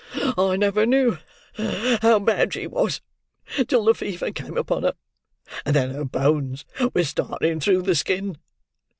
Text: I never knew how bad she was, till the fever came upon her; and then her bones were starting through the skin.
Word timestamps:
I 0.35 0.55
never 0.57 0.87
knew 0.87 1.19
how 1.99 2.17
bad 2.17 2.53
she 2.53 2.65
was, 2.65 3.01
till 3.67 3.85
the 3.85 3.93
fever 3.93 4.31
came 4.31 4.57
upon 4.57 4.81
her; 4.81 4.93
and 5.63 5.75
then 5.75 5.91
her 5.91 6.05
bones 6.05 6.65
were 6.95 7.03
starting 7.03 7.59
through 7.59 7.83
the 7.83 7.93
skin. 7.93 8.39